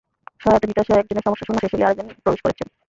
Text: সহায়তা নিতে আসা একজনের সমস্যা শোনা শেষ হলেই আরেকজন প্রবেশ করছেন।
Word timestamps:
সহায়তা 0.41 0.65
নিতে 0.67 0.81
আসা 0.81 0.93
একজনের 0.95 1.25
সমস্যা 1.25 1.45
শোনা 1.47 1.61
শেষ 1.61 1.71
হলেই 1.73 1.85
আরেকজন 1.87 2.07
প্রবেশ 2.23 2.41
করছেন। 2.45 2.67